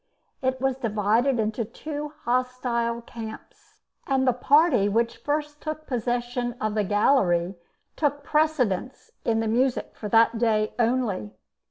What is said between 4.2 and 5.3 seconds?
the party which